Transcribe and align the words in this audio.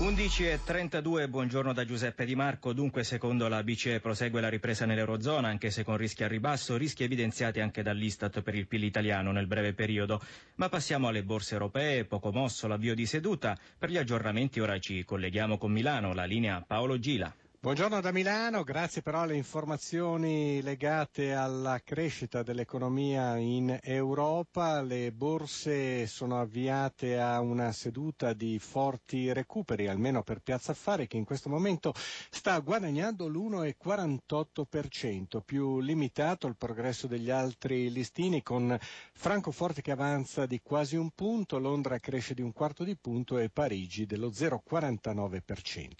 11.32, 0.00 1.28
buongiorno 1.28 1.74
da 1.74 1.84
Giuseppe 1.84 2.24
Di 2.24 2.34
Marco. 2.34 2.72
Dunque, 2.72 3.04
secondo 3.04 3.48
la 3.48 3.62
BCE 3.62 4.00
prosegue 4.00 4.40
la 4.40 4.48
ripresa 4.48 4.86
nell'Eurozona, 4.86 5.48
anche 5.48 5.70
se 5.70 5.84
con 5.84 5.98
rischi 5.98 6.24
a 6.24 6.26
ribasso, 6.26 6.78
rischi 6.78 7.04
evidenziati 7.04 7.60
anche 7.60 7.82
dall'Istat 7.82 8.40
per 8.40 8.54
il 8.54 8.66
PIL 8.66 8.84
italiano 8.84 9.30
nel 9.30 9.46
breve 9.46 9.74
periodo. 9.74 10.18
Ma 10.54 10.70
passiamo 10.70 11.08
alle 11.08 11.22
borse 11.22 11.52
europee, 11.52 12.06
poco 12.06 12.32
mosso 12.32 12.66
l'avvio 12.66 12.94
di 12.94 13.04
seduta. 13.04 13.58
Per 13.76 13.90
gli 13.90 13.98
aggiornamenti 13.98 14.58
ora 14.58 14.78
ci 14.78 15.04
colleghiamo 15.04 15.58
con 15.58 15.70
Milano, 15.70 16.14
la 16.14 16.24
linea 16.24 16.64
Paolo 16.66 16.98
Gila. 16.98 17.30
Buongiorno 17.62 18.00
da 18.00 18.10
Milano, 18.10 18.64
grazie 18.64 19.02
però 19.02 19.20
alle 19.20 19.36
informazioni 19.36 20.62
legate 20.62 21.34
alla 21.34 21.78
crescita 21.84 22.42
dell'economia 22.42 23.36
in 23.36 23.78
Europa. 23.82 24.80
Le 24.80 25.12
borse 25.12 26.06
sono 26.06 26.40
avviate 26.40 27.20
a 27.20 27.38
una 27.40 27.70
seduta 27.72 28.32
di 28.32 28.58
forti 28.58 29.30
recuperi, 29.34 29.88
almeno 29.88 30.22
per 30.22 30.40
Piazza 30.40 30.72
Affari, 30.72 31.06
che 31.06 31.18
in 31.18 31.26
questo 31.26 31.50
momento 31.50 31.92
sta 32.30 32.58
guadagnando 32.60 33.28
l'1,48%, 33.28 35.42
più 35.44 35.80
limitato 35.80 36.46
il 36.46 36.56
progresso 36.56 37.06
degli 37.08 37.28
altri 37.28 37.92
listini 37.92 38.42
con 38.42 38.74
Francoforte 39.12 39.82
che 39.82 39.90
avanza 39.90 40.46
di 40.46 40.62
quasi 40.62 40.96
un 40.96 41.10
punto, 41.10 41.58
Londra 41.58 41.98
cresce 41.98 42.32
di 42.32 42.40
un 42.40 42.54
quarto 42.54 42.84
di 42.84 42.96
punto 42.96 43.36
e 43.36 43.50
Parigi 43.50 44.06
dello 44.06 44.30
0,49%. 44.30 45.90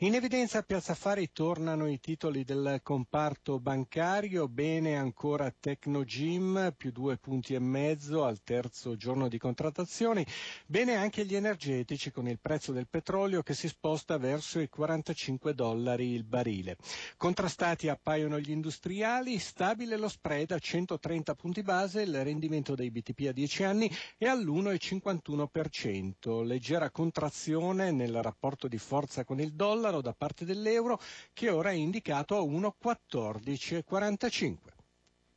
In 0.00 0.16
evidenza 0.16 0.60
Piazza 0.62 0.86
Affari 0.90 1.32
tornano 1.32 1.86
i 1.86 2.00
titoli 2.00 2.44
del 2.44 2.80
comparto 2.82 3.60
bancario, 3.60 4.48
bene 4.48 4.96
ancora 4.96 5.50
Tecnogym 5.50 6.72
più 6.74 6.92
due 6.92 7.18
punti 7.18 7.52
e 7.52 7.58
mezzo 7.58 8.24
al 8.24 8.42
terzo 8.42 8.96
giorno 8.96 9.28
di 9.28 9.36
contrattazioni, 9.36 10.24
bene 10.64 10.94
anche 10.94 11.26
gli 11.26 11.34
energetici 11.34 12.10
con 12.10 12.26
il 12.26 12.38
prezzo 12.40 12.72
del 12.72 12.88
petrolio 12.88 13.42
che 13.42 13.52
si 13.52 13.68
sposta 13.68 14.16
verso 14.16 14.60
i 14.60 14.70
45 14.70 15.54
dollari 15.54 16.12
il 16.12 16.24
barile. 16.24 16.78
Contrastati 17.18 17.90
appaiono 17.90 18.40
gli 18.40 18.50
industriali, 18.50 19.38
stabile 19.38 19.98
lo 19.98 20.08
spread 20.08 20.52
a 20.52 20.58
130 20.58 21.34
punti 21.34 21.60
base, 21.62 22.00
il 22.00 22.24
rendimento 22.24 22.74
dei 22.74 22.90
BTP 22.90 23.26
a 23.28 23.32
10 23.32 23.62
anni 23.62 23.94
è 24.16 24.24
all'1,51%, 24.24 26.46
leggera 26.46 26.90
contrazione 26.90 27.90
nel 27.90 28.22
rapporto 28.22 28.68
di 28.68 28.78
forza 28.78 29.24
con 29.24 29.38
il 29.38 29.52
dollaro 29.52 30.00
da 30.00 30.14
parte 30.14 30.46
dell'euro 30.46 30.76
euro 30.78 31.00
che 31.32 31.50
ora 31.50 31.70
è 31.70 31.74
indicato 31.74 32.36
a 32.36 32.42
1,1445. 32.42 34.56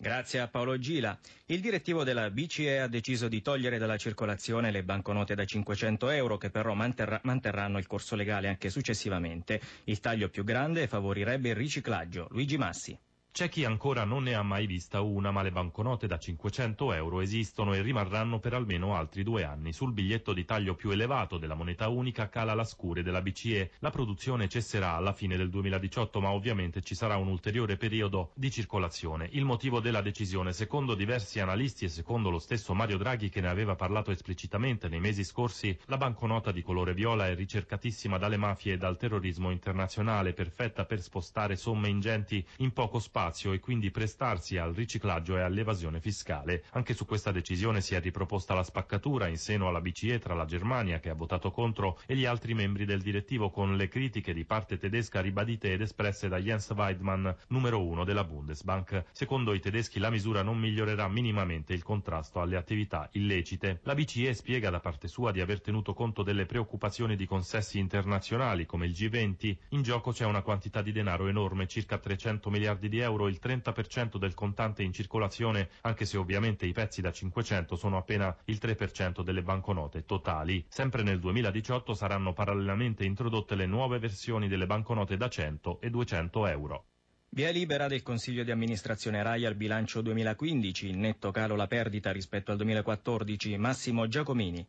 Grazie 0.00 0.38
a 0.38 0.46
Paolo 0.46 0.78
Gila. 0.78 1.18
Il 1.46 1.60
direttivo 1.60 2.04
della 2.04 2.30
BCE 2.30 2.78
ha 2.78 2.86
deciso 2.86 3.26
di 3.26 3.42
togliere 3.42 3.78
dalla 3.78 3.96
circolazione 3.96 4.70
le 4.70 4.84
banconote 4.84 5.34
da 5.34 5.44
500 5.44 6.10
euro 6.10 6.36
che 6.36 6.50
però 6.50 6.72
manterrà, 6.74 7.18
manterranno 7.24 7.78
il 7.78 7.88
corso 7.88 8.14
legale 8.14 8.46
anche 8.46 8.70
successivamente. 8.70 9.60
Il 9.84 9.98
taglio 9.98 10.28
più 10.28 10.44
grande 10.44 10.86
favorirebbe 10.86 11.48
il 11.48 11.56
riciclaggio. 11.56 12.28
Luigi 12.30 12.56
Massi. 12.56 12.96
C'è 13.30 13.48
chi 13.48 13.64
ancora 13.64 14.04
non 14.04 14.24
ne 14.24 14.34
ha 14.34 14.42
mai 14.42 14.66
vista 14.66 15.00
una, 15.00 15.30
ma 15.30 15.42
le 15.42 15.52
banconote 15.52 16.08
da 16.08 16.18
500 16.18 16.92
euro 16.92 17.20
esistono 17.20 17.72
e 17.72 17.82
rimarranno 17.82 18.40
per 18.40 18.52
almeno 18.52 18.96
altri 18.96 19.22
due 19.22 19.44
anni. 19.44 19.72
Sul 19.72 19.92
biglietto 19.92 20.32
di 20.32 20.44
taglio 20.44 20.74
più 20.74 20.90
elevato 20.90 21.38
della 21.38 21.54
moneta 21.54 21.86
unica 21.86 22.28
cala 22.28 22.54
la 22.54 22.64
scure 22.64 23.04
della 23.04 23.22
BCE. 23.22 23.72
La 23.78 23.90
produzione 23.90 24.48
cesserà 24.48 24.94
alla 24.94 25.12
fine 25.12 25.36
del 25.36 25.50
2018, 25.50 26.20
ma 26.20 26.32
ovviamente 26.32 26.80
ci 26.82 26.96
sarà 26.96 27.16
un 27.16 27.28
ulteriore 27.28 27.76
periodo 27.76 28.32
di 28.34 28.50
circolazione. 28.50 29.28
Il 29.30 29.44
motivo 29.44 29.78
della 29.78 30.00
decisione, 30.00 30.52
secondo 30.52 30.96
diversi 30.96 31.38
analisti 31.38 31.84
e 31.84 31.90
secondo 31.90 32.30
lo 32.30 32.40
stesso 32.40 32.74
Mario 32.74 32.96
Draghi 32.96 33.28
che 33.28 33.40
ne 33.40 33.48
aveva 33.48 33.76
parlato 33.76 34.10
esplicitamente 34.10 34.88
nei 34.88 35.00
mesi 35.00 35.22
scorsi, 35.22 35.78
la 35.84 35.96
banconota 35.96 36.50
di 36.50 36.62
colore 36.62 36.92
viola 36.92 37.28
è 37.28 37.36
ricercatissima 37.36 38.18
dalle 38.18 38.36
mafie 38.36 38.72
e 38.72 38.78
dal 38.78 38.96
terrorismo 38.96 39.52
internazionale, 39.52 40.32
perfetta 40.32 40.86
per 40.86 41.00
spostare 41.00 41.54
somme 41.54 41.88
ingenti 41.88 42.44
in 42.56 42.72
poco 42.72 42.98
spazio 42.98 43.17
spazio 43.18 43.52
e 43.52 43.58
quindi 43.58 43.90
prestarsi 43.90 44.58
al 44.58 44.72
riciclaggio 44.72 45.36
e 45.36 45.40
all'evasione 45.40 46.00
fiscale. 46.00 46.62
Anche 46.74 46.94
su 46.94 47.04
questa 47.04 47.32
decisione 47.32 47.80
si 47.80 47.96
è 47.96 48.00
riproposta 48.00 48.54
la 48.54 48.62
spaccatura 48.62 49.26
in 49.26 49.38
seno 49.38 49.66
alla 49.66 49.80
BCE 49.80 50.20
tra 50.20 50.34
la 50.34 50.44
Germania, 50.44 51.00
che 51.00 51.10
ha 51.10 51.14
votato 51.14 51.50
contro, 51.50 51.98
e 52.06 52.14
gli 52.14 52.24
altri 52.24 52.54
membri 52.54 52.84
del 52.84 53.02
direttivo 53.02 53.50
con 53.50 53.76
le 53.76 53.88
critiche 53.88 54.32
di 54.32 54.44
parte 54.44 54.78
tedesca 54.78 55.20
ribadite 55.20 55.72
ed 55.72 55.80
espresse 55.80 56.28
da 56.28 56.38
Jens 56.38 56.70
Weidmann, 56.70 57.28
numero 57.48 57.84
uno 57.84 58.04
della 58.04 58.22
Bundesbank. 58.22 59.06
Secondo 59.10 59.52
i 59.52 59.58
tedeschi 59.58 59.98
la 59.98 60.10
misura 60.10 60.42
non 60.42 60.56
migliorerà 60.56 61.08
minimamente 61.08 61.72
il 61.72 61.82
contrasto 61.82 62.40
alle 62.40 62.56
attività 62.56 63.08
illecite. 63.14 63.80
La 63.82 63.96
BCE 63.96 64.32
spiega 64.32 64.70
da 64.70 64.78
parte 64.78 65.08
sua 65.08 65.32
di 65.32 65.40
aver 65.40 65.60
tenuto 65.60 65.92
conto 65.92 66.22
delle 66.22 66.46
preoccupazioni 66.46 67.16
di 67.16 67.26
consessi 67.26 67.80
internazionali 67.80 68.64
come 68.64 68.86
il 68.86 68.92
G20. 68.92 69.56
In 69.70 69.82
gioco 69.82 70.12
c'è 70.12 70.24
una 70.24 70.42
quantità 70.42 70.82
di 70.82 70.92
denaro 70.92 71.26
enorme, 71.26 71.66
circa 71.66 71.98
300 71.98 72.48
miliardi 72.48 72.88
di 72.88 73.00
euro 73.00 73.06
euro 73.08 73.26
il 73.26 73.40
30% 73.42 74.18
del 74.18 74.34
contante 74.34 74.82
in 74.82 74.92
circolazione, 74.92 75.70
anche 75.80 76.04
se 76.04 76.16
ovviamente 76.18 76.66
i 76.66 76.72
pezzi 76.72 77.00
da 77.00 77.10
500 77.10 77.74
sono 77.74 77.96
appena 77.96 78.36
il 78.44 78.58
3% 78.60 79.22
delle 79.22 79.42
banconote 79.42 80.04
totali. 80.04 80.64
Sempre 80.68 81.02
nel 81.02 81.18
2018 81.18 81.94
saranno 81.94 82.32
parallelamente 82.32 83.04
introdotte 83.04 83.54
le 83.54 83.66
nuove 83.66 83.98
versioni 83.98 84.46
delle 84.46 84.66
banconote 84.66 85.16
da 85.16 85.28
100 85.28 85.80
e 85.80 85.90
200 85.90 86.46
euro. 86.46 86.84
Via 87.30 87.50
libera 87.50 87.88
del 87.88 88.02
Consiglio 88.02 88.42
di 88.42 88.50
amministrazione 88.50 89.22
RAI 89.22 89.44
al 89.44 89.54
bilancio 89.54 90.00
2015, 90.00 90.88
il 90.88 90.96
netto 90.98 91.30
calo 91.30 91.56
la 91.56 91.66
perdita 91.66 92.10
rispetto 92.10 92.52
al 92.52 92.56
2014, 92.56 93.58
Massimo 93.58 94.08
Giacomini. 94.08 94.66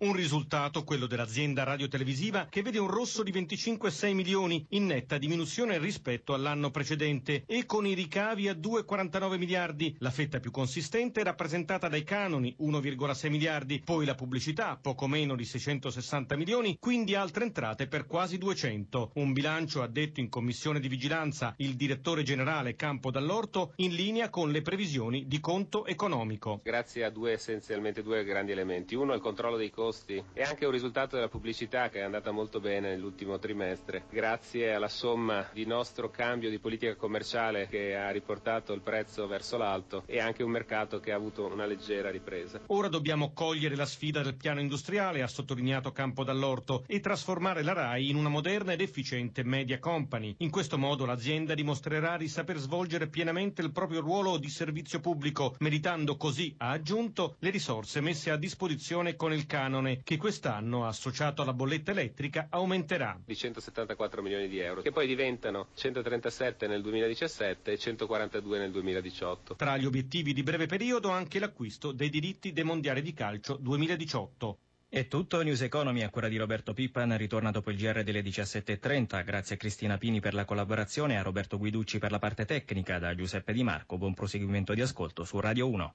Un 0.00 0.12
risultato, 0.12 0.84
quello 0.84 1.08
dell'azienda 1.08 1.64
radiotelevisiva, 1.64 2.46
che 2.48 2.62
vede 2.62 2.78
un 2.78 2.86
rosso 2.86 3.24
di 3.24 3.32
25,6 3.32 4.14
milioni, 4.14 4.64
in 4.68 4.86
netta 4.86 5.18
diminuzione 5.18 5.76
rispetto 5.78 6.34
all'anno 6.34 6.70
precedente, 6.70 7.42
e 7.44 7.66
con 7.66 7.84
i 7.84 7.94
ricavi 7.94 8.46
a 8.46 8.52
2,49 8.52 9.36
miliardi. 9.36 9.96
La 9.98 10.12
fetta 10.12 10.38
più 10.38 10.52
consistente 10.52 11.20
è 11.20 11.24
rappresentata 11.24 11.88
dai 11.88 12.04
canoni, 12.04 12.54
1,6 12.60 13.28
miliardi, 13.28 13.80
poi 13.80 14.06
la 14.06 14.14
pubblicità, 14.14 14.78
poco 14.80 15.08
meno 15.08 15.34
di 15.34 15.44
660 15.44 16.36
milioni, 16.36 16.76
quindi 16.78 17.16
altre 17.16 17.46
entrate 17.46 17.88
per 17.88 18.06
quasi 18.06 18.38
200. 18.38 19.10
Un 19.14 19.32
bilancio, 19.32 19.82
ha 19.82 19.88
detto 19.88 20.20
in 20.20 20.28
commissione 20.28 20.78
di 20.78 20.86
vigilanza 20.86 21.54
il 21.56 21.74
direttore 21.74 22.22
generale 22.22 22.76
Campo 22.76 23.10
Dall'Orto, 23.10 23.72
in 23.78 23.92
linea 23.96 24.30
con 24.30 24.52
le 24.52 24.62
previsioni 24.62 25.26
di 25.26 25.40
conto 25.40 25.86
economico. 25.86 26.60
Grazie 26.62 27.02
a 27.02 27.10
due 27.10 27.32
essenzialmente 27.32 28.04
due 28.04 28.22
grandi 28.22 28.52
elementi. 28.52 28.94
Uno, 28.94 29.12
il 29.12 29.20
controllo 29.20 29.56
dei 29.56 29.70
costi 29.70 29.86
costi 29.88 30.22
e 30.34 30.42
anche 30.42 30.66
un 30.66 30.72
risultato 30.72 31.16
della 31.16 31.28
pubblicità 31.28 31.88
che 31.88 32.00
è 32.00 32.02
andata 32.02 32.30
molto 32.30 32.60
bene 32.60 32.90
nell'ultimo 32.90 33.38
trimestre, 33.38 34.04
grazie 34.10 34.74
alla 34.74 34.88
somma 34.88 35.48
di 35.52 35.64
nostro 35.64 36.10
cambio 36.10 36.50
di 36.50 36.58
politica 36.58 36.94
commerciale 36.94 37.68
che 37.68 37.96
ha 37.96 38.10
riportato 38.10 38.74
il 38.74 38.82
prezzo 38.82 39.26
verso 39.26 39.56
l'alto 39.56 40.02
e 40.04 40.20
anche 40.20 40.42
un 40.42 40.50
mercato 40.50 41.00
che 41.00 41.12
ha 41.12 41.16
avuto 41.16 41.46
una 41.46 41.64
leggera 41.64 42.10
ripresa. 42.10 42.60
Ora 42.66 42.88
dobbiamo 42.88 43.32
cogliere 43.32 43.76
la 43.76 43.86
sfida 43.86 44.22
del 44.22 44.36
piano 44.36 44.60
industriale, 44.60 45.22
ha 45.22 45.26
sottolineato 45.26 45.90
Campo 45.92 46.22
Dall'Orto, 46.22 46.84
e 46.86 47.00
trasformare 47.00 47.62
la 47.62 47.72
RAI 47.72 48.10
in 48.10 48.16
una 48.16 48.28
moderna 48.28 48.72
ed 48.72 48.82
efficiente 48.82 49.42
media 49.42 49.78
company. 49.78 50.34
In 50.38 50.50
questo 50.50 50.76
modo 50.76 51.06
l'azienda 51.06 51.54
dimostrerà 51.54 52.18
di 52.18 52.28
saper 52.28 52.58
svolgere 52.58 53.08
pienamente 53.08 53.62
il 53.62 53.72
proprio 53.72 54.00
ruolo 54.00 54.36
di 54.36 54.50
servizio 54.50 55.00
pubblico, 55.00 55.54
meritando 55.60 56.16
così, 56.16 56.54
ha 56.58 56.70
aggiunto, 56.70 57.36
le 57.38 57.50
risorse 57.50 58.00
messe 58.00 58.30
a 58.30 58.36
disposizione 58.36 59.16
con 59.16 59.32
il 59.32 59.46
canone 59.46 59.77
canone 59.78 60.00
che 60.02 60.16
quest'anno, 60.16 60.86
associato 60.86 61.42
alla 61.42 61.52
bolletta 61.52 61.92
elettrica, 61.92 62.48
aumenterà. 62.50 63.18
Di 63.24 63.36
174 63.36 64.22
milioni 64.22 64.48
di 64.48 64.58
euro, 64.58 64.82
che 64.82 64.90
poi 64.90 65.06
diventano 65.06 65.68
137 65.74 66.66
nel 66.66 66.82
2017 66.82 67.72
e 67.72 67.78
142 67.78 68.58
nel 68.58 68.70
2018. 68.72 69.54
Tra 69.54 69.76
gli 69.76 69.86
obiettivi 69.86 70.32
di 70.32 70.42
breve 70.42 70.66
periodo 70.66 71.10
anche 71.10 71.38
l'acquisto 71.38 71.92
dei 71.92 72.10
diritti 72.10 72.52
dei 72.52 72.64
mondiali 72.64 73.02
di 73.02 73.14
calcio 73.14 73.56
2018. 73.56 74.58
È 74.90 75.06
tutto, 75.06 75.42
News 75.42 75.60
Economy 75.60 76.02
a 76.02 76.08
cura 76.08 76.28
di 76.28 76.38
Roberto 76.38 76.72
Pippan 76.72 77.14
ritorna 77.18 77.50
dopo 77.50 77.70
il 77.70 77.76
GR 77.76 78.02
delle 78.02 78.22
17.30. 78.22 79.22
Grazie 79.22 79.54
a 79.56 79.58
Cristina 79.58 79.98
Pini 79.98 80.18
per 80.18 80.32
la 80.32 80.46
collaborazione 80.46 81.12
e 81.12 81.16
a 81.18 81.22
Roberto 81.22 81.58
Guiducci 81.58 81.98
per 81.98 82.10
la 82.10 82.18
parte 82.18 82.46
tecnica. 82.46 82.98
Da 82.98 83.14
Giuseppe 83.14 83.52
Di 83.52 83.62
Marco, 83.62 83.98
buon 83.98 84.14
proseguimento 84.14 84.72
di 84.72 84.80
ascolto 84.80 85.24
su 85.24 85.38
Radio 85.40 85.68
1. 85.68 85.94